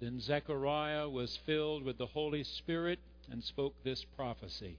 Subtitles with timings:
[0.00, 3.00] Then Zechariah was filled with the Holy Spirit
[3.30, 4.78] and spoke this prophecy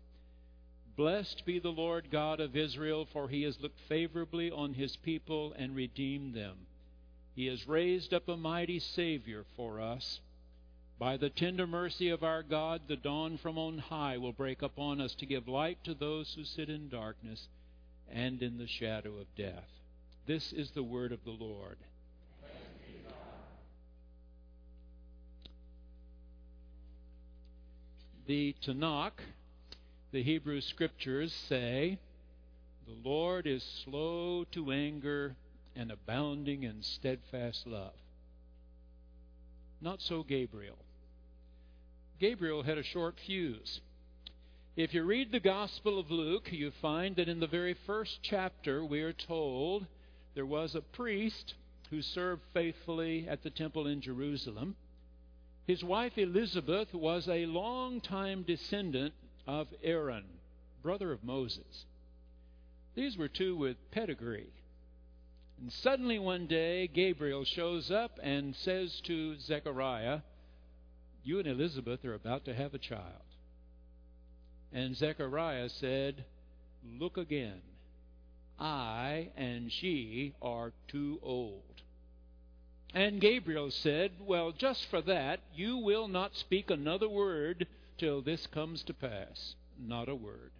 [0.95, 5.53] Blessed be the Lord God of Israel, for he has looked favorably on his people
[5.53, 6.57] and redeemed them.
[7.35, 10.19] He has raised up a mighty Savior for us.
[10.97, 14.99] By the tender mercy of our God, the dawn from on high will break upon
[14.99, 17.47] us to give light to those who sit in darkness
[18.09, 19.69] and in the shadow of death.
[20.25, 21.77] This is the word of the Lord.
[28.29, 29.21] The Tanakh,
[30.11, 31.97] the Hebrew scriptures say,
[32.85, 35.35] The Lord is slow to anger
[35.75, 37.95] and abounding in steadfast love.
[39.81, 40.77] Not so Gabriel.
[42.19, 43.81] Gabriel had a short fuse.
[44.75, 48.85] If you read the Gospel of Luke, you find that in the very first chapter
[48.85, 49.87] we are told
[50.35, 51.55] there was a priest
[51.89, 54.75] who served faithfully at the temple in Jerusalem.
[55.69, 59.13] His wife Elizabeth was a long-time descendant
[59.45, 60.25] of Aaron,
[60.81, 61.85] brother of Moses.
[62.95, 64.51] These were two with pedigree.
[65.61, 70.21] And suddenly one day, Gabriel shows up and says to Zechariah,
[71.23, 73.29] you and Elizabeth are about to have a child.
[74.73, 76.25] And Zechariah said,
[76.83, 77.61] Look again.
[78.59, 81.83] I and she are too old.
[82.93, 88.47] And Gabriel said, Well, just for that, you will not speak another word till this
[88.47, 89.55] comes to pass.
[89.79, 90.51] Not a word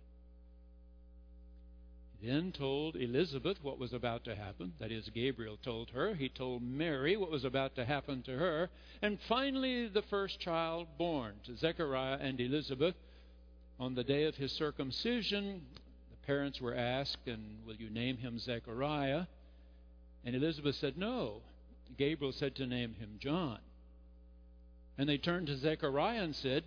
[2.22, 4.74] then told Elizabeth what was about to happen.
[4.80, 6.14] That is, Gabriel told her.
[6.16, 8.70] He told Mary what was about to happen to her.
[9.02, 12.96] And finally, the first child born to Zechariah and Elizabeth.
[13.80, 15.62] On the day of his circumcision,
[16.12, 19.26] the parents were asked, And will you name him Zechariah?
[20.26, 21.42] And Elizabeth said, No.
[21.98, 23.60] Gabriel said to name him John.
[24.98, 26.64] And they turned to Zechariah and said,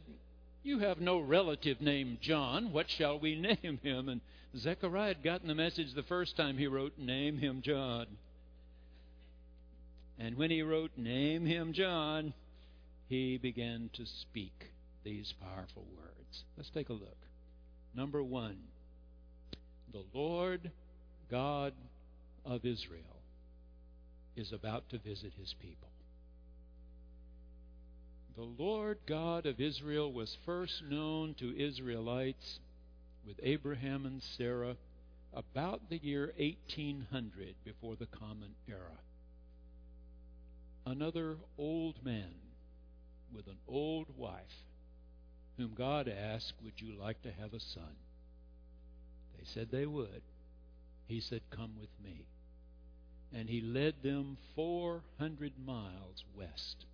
[0.63, 2.73] you have no relative named John.
[2.73, 4.09] What shall we name him?
[4.09, 4.21] And
[4.57, 8.07] Zechariah had gotten the message the first time he wrote, Name him John.
[10.19, 12.33] And when he wrote, Name him John,
[13.09, 14.71] he began to speak
[15.05, 16.45] these powerful words.
[16.57, 17.17] Let's take a look.
[17.95, 18.57] Number one,
[19.93, 20.71] the Lord
[21.31, 21.73] God
[22.45, 23.12] of Israel
[24.37, 25.89] is about to visit his people.
[28.37, 32.61] The Lord God of Israel was first known to Israelites
[33.27, 34.77] with Abraham and Sarah
[35.35, 38.99] about the year 1800 before the Common Era.
[40.87, 42.35] Another old man
[43.35, 44.65] with an old wife
[45.57, 47.97] whom God asked, Would you like to have a son?
[49.39, 50.23] They said they would.
[51.07, 52.27] He said, Come with me.
[53.35, 56.85] And he led them 400 miles west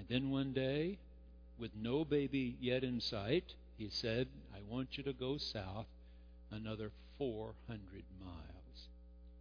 [0.00, 0.96] and then one day,
[1.58, 5.84] with no baby yet in sight, he said, I want you to go south
[6.50, 8.88] another 400 miles.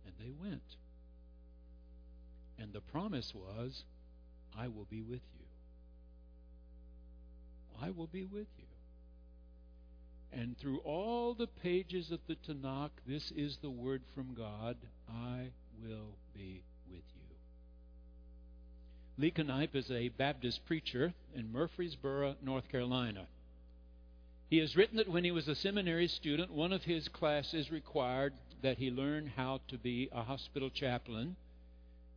[0.05, 0.75] And they went.
[2.57, 3.85] And the promise was,
[4.57, 5.45] I will be with you.
[7.81, 8.65] I will be with you.
[10.31, 14.77] And through all the pages of the Tanakh, this is the word from God
[15.09, 15.49] I
[15.83, 17.35] will be with you.
[19.17, 23.27] Lee Canipe is a Baptist preacher in Murfreesboro, North Carolina.
[24.49, 28.33] He has written that when he was a seminary student, one of his classes required
[28.61, 31.35] that he learn how to be a hospital chaplain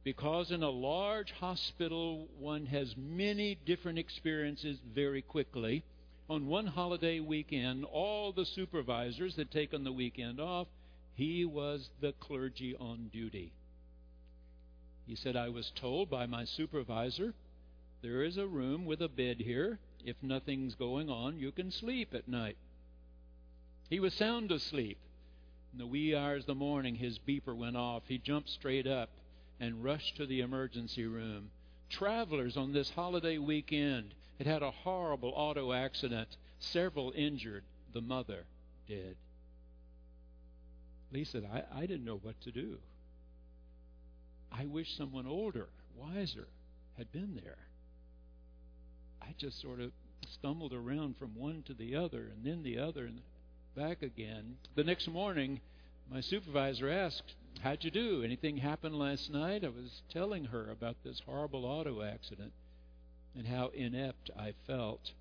[0.05, 5.85] because in a large hospital one has many different experiences very quickly.
[6.29, 10.69] On one holiday weekend, all the supervisors had taken the weekend off.
[11.15, 13.53] He was the clergy on duty.
[15.07, 17.35] He said, I was told by my supervisor
[18.03, 19.79] there is a room with a bed here.
[20.05, 22.57] If nothing's going on, you can sleep at night.
[23.91, 24.99] He was sound asleep.
[25.73, 28.05] In the wee hours of the morning, his beeper went off.
[28.07, 29.11] He jumped straight up
[29.61, 31.51] and rushed to the emergency room.
[31.89, 38.45] Travelers on this holiday weekend had had a horrible auto accident, several injured, the mother
[38.89, 39.17] dead.
[41.13, 42.79] Lee said, I, I didn't know what to do.
[44.51, 46.49] I wish someone older, wiser,
[46.97, 47.59] had been there.
[49.21, 49.93] I just sort of
[50.31, 53.21] stumbled around from one to the other and then the other and
[53.77, 54.57] back again.
[54.75, 55.61] The next morning,
[56.11, 58.23] my supervisor asked, How'd you do?
[58.23, 59.65] Anything happen last night?
[59.65, 62.53] I was telling her about this horrible auto accident
[63.37, 65.13] and how inept I felt.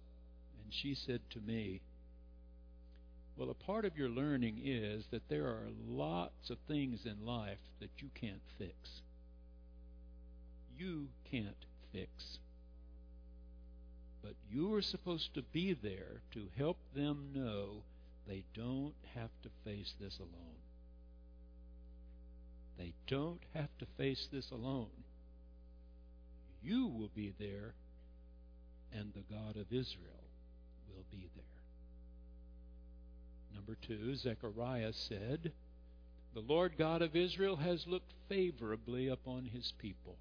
[0.64, 1.82] And she said to me,
[3.38, 7.60] Well, a part of your learning is that there are lots of things in life
[7.80, 9.02] that you can't fix
[10.82, 12.40] you can't fix.
[14.24, 17.84] But you are supposed to be there to help them know
[18.28, 20.60] they don't have to face this alone.
[22.78, 24.90] They don't have to face this alone.
[26.64, 27.74] You will be there,
[28.94, 30.28] and the God of Israel
[30.88, 31.44] will be there.
[33.54, 35.52] Number two, Zechariah said,
[36.34, 40.18] The Lord God of Israel has looked favorably upon his people.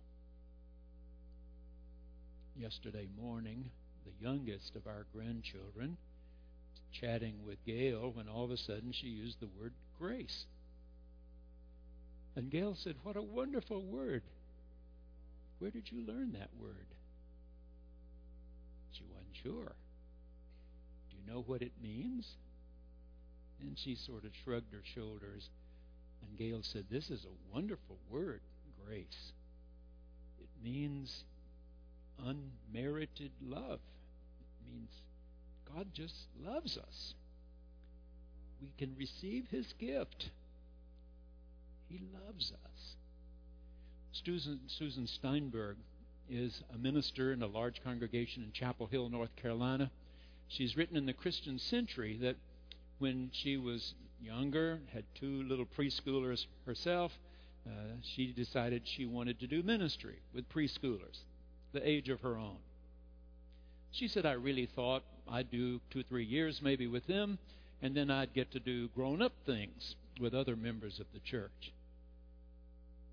[2.56, 3.70] Yesterday morning,
[4.04, 5.96] the youngest of our grandchildren,
[6.92, 10.46] chatting with Gail when all of a sudden she used the word grace.
[12.36, 14.22] And Gail said, What a wonderful word.
[15.58, 16.86] Where did you learn that word?
[18.92, 19.72] She wasn't sure.
[21.10, 22.26] Do you know what it means?
[23.60, 25.48] And she sort of shrugged her shoulders.
[26.22, 28.40] And Gail said, This is a wonderful word,
[28.84, 29.32] grace.
[30.40, 31.24] It means
[32.18, 33.80] unmerited love.
[34.40, 34.90] It means
[35.74, 37.14] God just loves us.
[38.60, 40.30] We can receive His gift.
[41.88, 42.96] He loves us.
[44.12, 45.76] Susan, Susan Steinberg
[46.30, 49.90] is a minister in a large congregation in Chapel Hill, North Carolina.
[50.48, 52.36] She's written in the Christian Century that
[52.98, 57.12] when she was younger, had two little preschoolers herself,
[57.66, 57.70] uh,
[58.02, 61.18] she decided she wanted to do ministry with preschoolers,
[61.72, 62.58] the age of her own.
[63.92, 67.38] She said, I really thought I'd do two, three years maybe with them,
[67.82, 71.72] and then I'd get to do grown up things with other members of the church.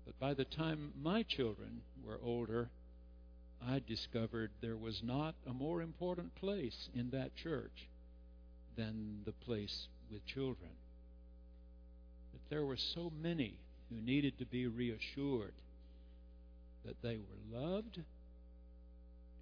[0.04, 2.68] But by the time my children were older,
[3.66, 7.88] I discovered there was not a more important place in that church
[8.76, 10.70] than the place with children.
[12.32, 13.58] That there were so many
[13.90, 15.54] who needed to be reassured
[16.84, 18.00] that they were loved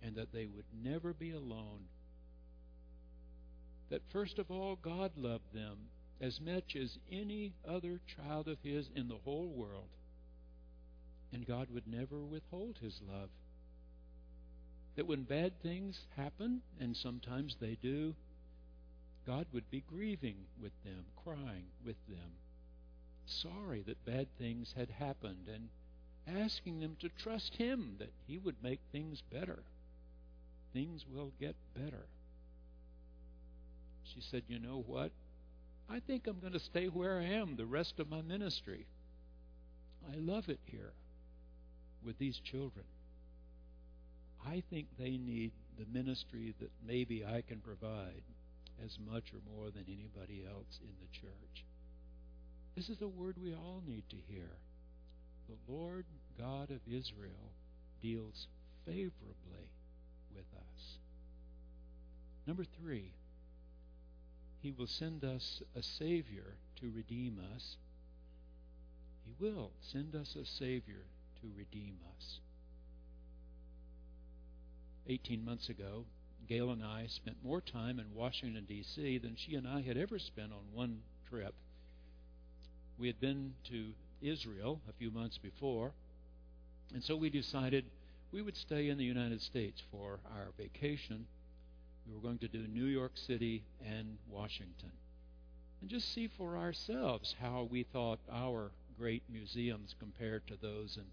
[0.03, 1.85] and that they would never be alone.
[3.91, 5.77] That first of all, God loved them
[6.21, 9.89] as much as any other child of His in the whole world
[11.33, 13.29] and God would never withhold his love.
[14.97, 18.15] That when bad things happen, and sometimes they do,
[19.27, 22.33] God would be grieving with them, crying with them,
[23.27, 25.69] sorry that bad things had happened, and
[26.43, 29.59] asking them to trust Him that He would make things better.
[30.73, 32.07] Things will get better.
[34.05, 35.11] She said, You know what?
[35.89, 38.87] I think I'm going to stay where I am the rest of my ministry.
[40.13, 40.93] I love it here
[42.05, 42.85] with these children.
[44.45, 48.23] I think they need the ministry that maybe I can provide
[48.85, 51.65] as much or more than anybody else in the church.
[52.75, 54.51] This is a word we all need to hear.
[55.49, 56.05] The Lord
[56.39, 57.53] God of Israel
[58.03, 58.47] deals
[58.85, 59.71] favorably
[60.35, 60.99] with us.
[62.47, 63.13] Number three,
[64.61, 67.77] He will send us a Savior to redeem us.
[69.25, 71.05] He will send us a Savior
[71.41, 72.41] to redeem us.
[75.09, 76.05] 18 months ago,
[76.49, 79.19] Gail and I spent more time in Washington, D.C.
[79.19, 81.55] than she and I had ever spent on one trip.
[82.99, 83.93] We had been to
[84.23, 85.93] Israel a few months before,
[86.95, 87.85] and so we decided
[88.33, 91.27] we would stay in the United States for our vacation.
[92.07, 94.93] We were going to do New York City and Washington
[95.81, 101.05] and just see for ourselves how we thought our great museums compared to those in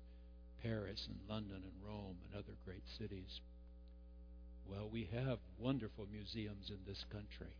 [0.61, 3.41] Paris and London and Rome and other great cities.
[4.69, 7.55] Well, we have wonderful museums in this country.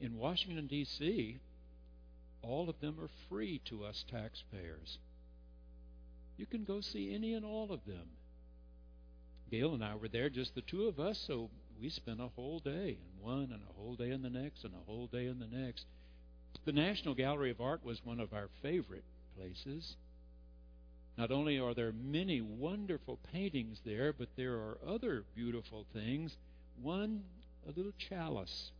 [0.00, 1.38] In Washington, D.C.,
[2.42, 4.98] all of them are free to us taxpayers.
[6.36, 8.08] You can go see any and all of them.
[9.50, 11.48] Gail and I were there, just the two of us, so
[11.80, 14.74] we spent a whole day in one and a whole day in the next and
[14.74, 15.86] a whole day in the next.
[16.64, 19.04] The National Gallery of Art was one of our favorite
[19.36, 19.96] places.
[21.16, 26.36] Not only are there many wonderful paintings there, but there are other beautiful things.
[26.82, 27.22] One,
[27.66, 28.72] a little chalice,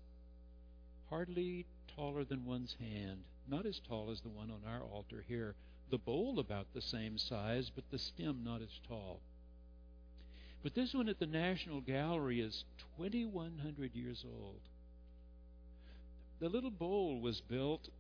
[1.09, 1.65] hardly
[1.95, 5.55] taller than one's hand, not as tall as the one on our altar here.
[5.91, 9.21] The bowl about the same size, but the stem not as tall.
[10.65, 12.65] But this one at the National Gallery is
[12.97, 14.61] 2,100 years old.
[16.41, 17.91] The little bowl was built,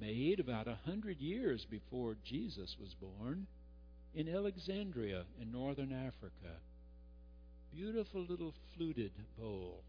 [0.00, 3.46] made about a hundred years before Jesus was born
[4.16, 6.56] in Alexandria in northern Africa.
[7.70, 9.82] Beautiful little fluted bowl.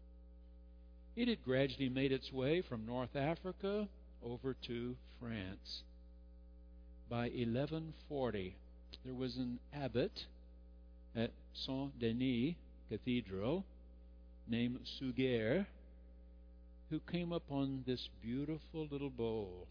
[1.16, 3.88] It had gradually made its way from North Africa
[4.22, 5.82] over to France.
[7.08, 8.54] By 1140,
[9.02, 10.26] there was an abbot
[11.16, 12.54] at Saint Denis
[12.90, 13.64] Cathedral
[14.46, 15.66] named Suger
[16.90, 19.66] who came upon this beautiful little bowl.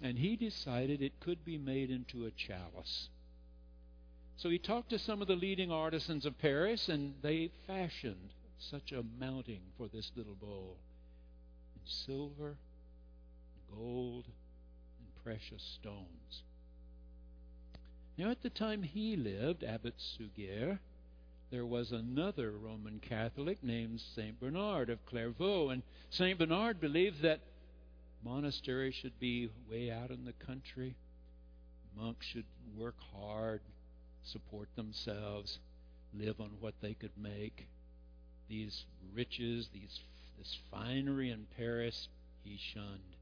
[0.00, 3.08] And he decided it could be made into a chalice.
[4.36, 8.92] So he talked to some of the leading artisans of Paris, and they fashioned such
[8.92, 10.76] a mounting for this little bowl
[11.74, 12.56] in silver,
[13.74, 14.26] gold,
[14.98, 16.42] and precious stones.
[18.18, 20.80] Now, at the time he lived, Abbot Suger,
[21.50, 24.38] there was another Roman Catholic named St.
[24.40, 25.70] Bernard of Clairvaux.
[25.70, 26.38] And St.
[26.38, 27.40] Bernard believed that
[28.24, 30.96] monasteries should be way out in the country.
[31.96, 33.60] Monks should work hard,
[34.26, 35.58] support themselves,
[36.14, 37.66] live on what they could make.
[38.48, 40.00] These riches, these,
[40.38, 42.08] this finery in Paris,
[42.44, 43.16] he shunned.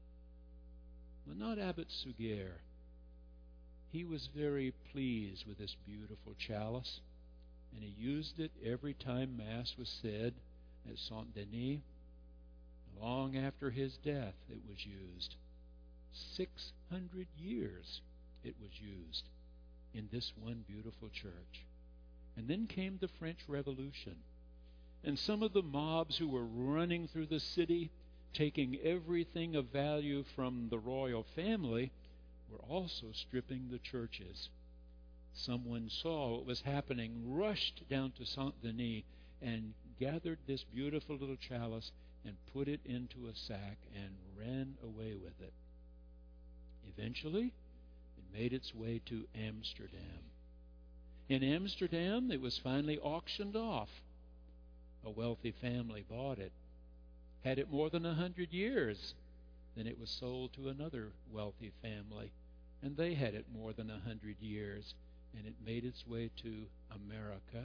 [1.27, 2.61] But not Abbot Suger.
[3.91, 6.99] He was very pleased with this beautiful chalice
[7.73, 10.33] and he used it every time Mass was said
[10.89, 11.79] at Saint Denis.
[13.01, 15.35] Long after his death, it was used.
[16.35, 18.01] 600 years
[18.43, 19.23] it was used
[19.95, 21.65] in this one beautiful church.
[22.37, 24.15] And then came the French Revolution.
[25.03, 27.91] And some of the mobs who were running through the city,
[28.33, 31.91] taking everything of value from the royal family,
[32.49, 34.49] were also stripping the churches
[35.35, 39.03] someone saw what was happening, rushed down to Saint Denis,
[39.41, 41.91] and gathered this beautiful little chalice
[42.23, 45.53] and put it into a sack and ran away with it.
[46.97, 47.53] Eventually,
[48.37, 50.31] made its way to Amsterdam.
[51.29, 53.89] In Amsterdam, it was finally auctioned off.
[55.05, 56.51] A wealthy family bought it.
[57.43, 59.13] Had it more than a hundred years,
[59.75, 62.31] then it was sold to another wealthy family,
[62.81, 64.93] and they had it more than a hundred years
[65.37, 67.63] and it made its way to America.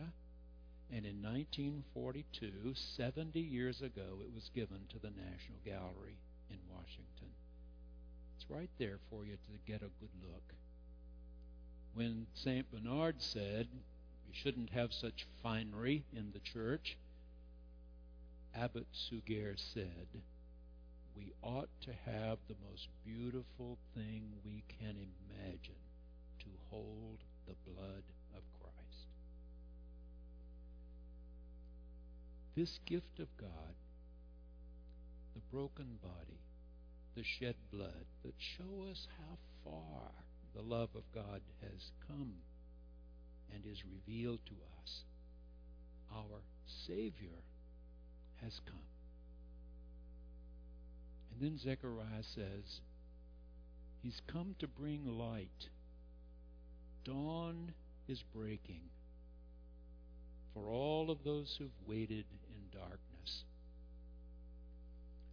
[0.93, 6.19] And in 1942, 70 years ago, it was given to the National Gallery
[6.51, 7.31] in Washington.
[8.37, 10.43] It's right there for you to get a good look.
[11.95, 12.71] When St.
[12.71, 13.69] Bernard said
[14.29, 16.97] we shouldn't have such finery in the church,
[18.55, 20.07] Abbot Suger said,
[21.17, 25.75] we ought to have the most beautiful thing we can imagine
[26.39, 28.03] to hold the blood
[28.35, 29.07] of Christ.
[32.57, 33.75] This gift of God,
[35.35, 36.41] the broken body,
[37.17, 40.11] the shed blood, that show us how far
[40.55, 42.35] the love of God has come
[43.53, 45.05] and is revealed to us.
[46.15, 46.41] Our
[46.87, 47.39] Savior
[48.43, 48.79] has come.
[51.33, 52.81] And then Zechariah says,
[54.03, 55.69] He's come to bring light
[57.05, 57.73] dawn
[58.09, 58.83] is breaking
[60.55, 63.45] for all of those who've waited in darkness.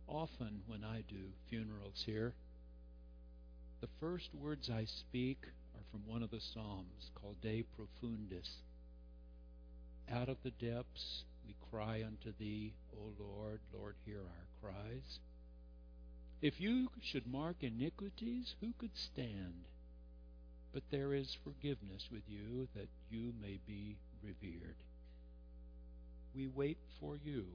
[0.07, 2.33] Often, when I do funerals here,
[3.81, 5.37] the first words I speak
[5.75, 8.49] are from one of the Psalms called De Profundis.
[10.11, 15.19] Out of the depths we cry unto thee, O Lord, Lord, hear our cries.
[16.41, 19.65] If you should mark iniquities, who could stand?
[20.77, 24.75] but there is forgiveness with you that you may be revered.
[26.35, 27.45] We wait for you.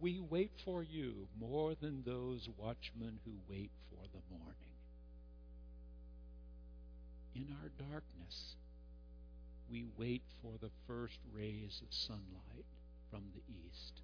[0.00, 4.54] We wait for you more than those watchmen who wait for the morning.
[7.34, 8.54] In our darkness,
[9.70, 12.64] we wait for the first rays of sunlight
[13.10, 14.00] from the east.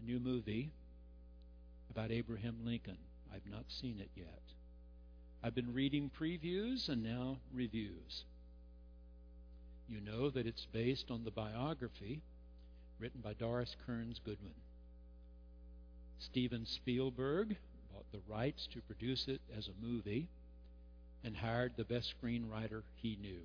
[0.00, 0.70] A new movie
[1.90, 2.98] about Abraham Lincoln.
[3.32, 4.42] I've not seen it yet.
[5.42, 8.24] I've been reading previews and now reviews.
[9.88, 12.22] You know that it's based on the biography
[13.02, 14.54] written by Doris Kearns Goodwin.
[16.20, 17.56] Steven Spielberg
[17.92, 20.28] bought the rights to produce it as a movie
[21.24, 23.40] and hired the best screenwriter he knew.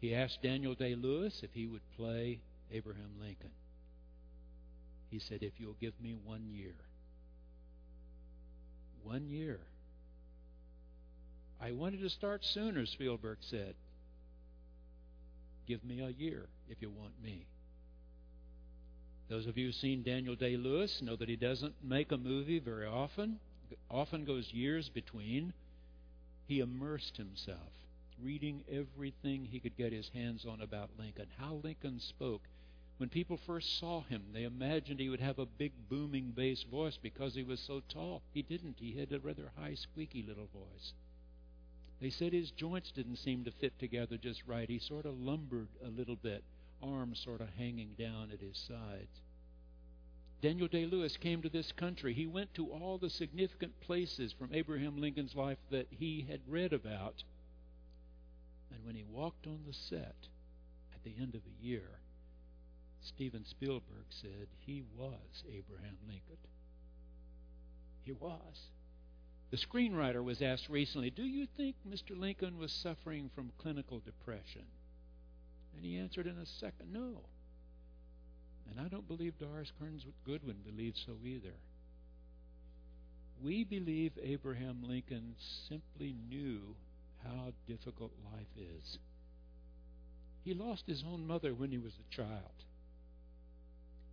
[0.00, 2.38] He asked Daniel Day Lewis if he would play
[2.72, 3.50] Abraham Lincoln.
[5.10, 6.76] He said, If you'll give me one year.
[9.02, 9.58] One year.
[11.60, 13.74] I wanted to start sooner, Spielberg said.
[15.66, 17.46] Give me a year if you want me.
[19.28, 22.58] Those of you who've seen Daniel Day Lewis know that he doesn't make a movie
[22.58, 23.38] very often,
[23.90, 25.54] often goes years between.
[26.46, 27.72] He immersed himself,
[28.22, 32.42] reading everything he could get his hands on about Lincoln, how Lincoln spoke.
[32.98, 36.98] When people first saw him, they imagined he would have a big, booming bass voice
[37.00, 38.22] because he was so tall.
[38.32, 38.76] He didn't.
[38.78, 40.92] He had a rather high, squeaky little voice.
[42.00, 44.68] They said his joints didn't seem to fit together just right.
[44.68, 46.44] He sort of lumbered a little bit,
[46.84, 49.20] arms sort of hanging down at his sides.
[50.42, 52.12] Daniel Day Lewis came to this country.
[52.12, 56.72] He went to all the significant places from Abraham Lincoln's life that he had read
[56.72, 57.22] about.
[58.70, 60.28] And when he walked on the set
[60.92, 61.88] at the end of a year,
[63.00, 66.36] Steven Spielberg said he was Abraham Lincoln.
[68.02, 68.68] He was.
[69.50, 72.18] The screenwriter was asked recently, Do you think Mr.
[72.18, 74.64] Lincoln was suffering from clinical depression?
[75.76, 77.20] And he answered in a second, No.
[78.70, 81.54] And I don't believe Doris Kearns Goodwin believes so either.
[83.42, 85.34] We believe Abraham Lincoln
[85.68, 86.60] simply knew
[87.22, 88.98] how difficult life is.
[90.44, 92.64] He lost his own mother when he was a child.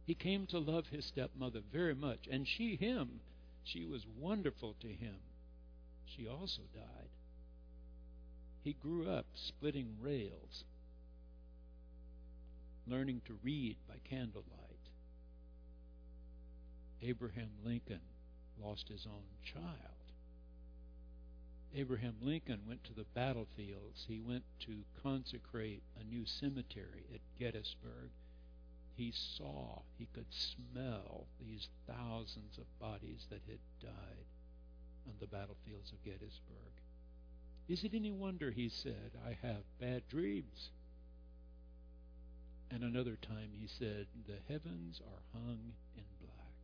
[0.06, 3.20] He came to love his stepmother very much, and she him.
[3.64, 5.16] She was wonderful to him.
[6.06, 7.10] She also died.
[8.64, 10.64] He grew up splitting rails
[12.92, 14.46] learning to read by candlelight.
[17.02, 18.02] Abraham Lincoln
[18.62, 19.66] lost his own child.
[21.74, 24.06] Abraham Lincoln went to the battlefields.
[24.08, 28.12] He went to consecrate a new cemetery at Gettysburg.
[28.98, 34.26] He saw, he could smell these thousands of bodies that had died
[35.08, 36.74] on the battlefields of Gettysburg.
[37.70, 40.72] Is it any wonder, he said, I have bad dreams?
[42.72, 46.62] And another time he said, The heavens are hung in black.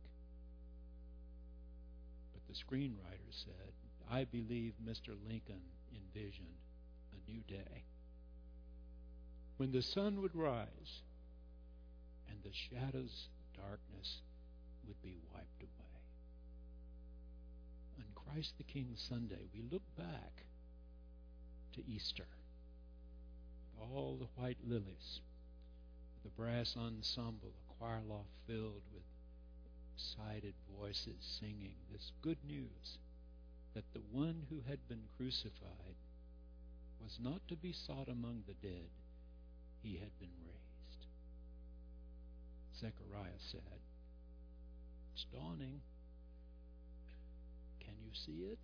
[2.32, 3.72] But the screenwriter said,
[4.10, 5.14] I believe Mr.
[5.28, 5.60] Lincoln
[5.94, 6.48] envisioned
[7.12, 7.84] a new day
[9.58, 11.02] when the sun would rise
[12.30, 14.22] and the shadows darkness
[14.86, 16.00] would be wiped away.
[17.98, 20.46] On Christ the King Sunday, we look back
[21.74, 22.28] to Easter.
[23.78, 25.20] All the white lilies
[26.28, 29.02] the brass ensemble, the choir loft filled with
[29.94, 32.98] excited voices singing this good news
[33.74, 35.96] that the one who had been crucified
[37.02, 38.90] was not to be sought among the dead,
[39.82, 41.06] he had been raised.
[42.78, 43.80] Zechariah said,
[45.14, 45.80] It's dawning.
[47.80, 48.58] Can you see it?